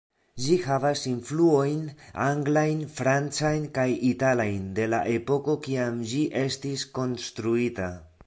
[0.43, 1.83] Ĝi havas influojn
[2.27, 7.93] anglajn, francajn kaj italajn, de la epoko kiam ĝi estis konstruita.